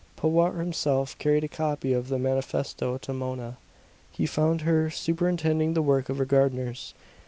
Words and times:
Powart 0.15 0.55
himself 0.57 1.15
carried 1.19 1.43
a 1.43 1.47
copy 1.47 1.93
of 1.93 2.07
the 2.07 2.17
manifesto 2.17 2.97
to 2.97 3.13
Mona. 3.13 3.57
He 4.09 4.25
found 4.25 4.61
her 4.61 4.89
superintending 4.89 5.75
the 5.75 5.83
work 5.83 6.09
of 6.09 6.17
her 6.17 6.25
gardeners. 6.25 6.95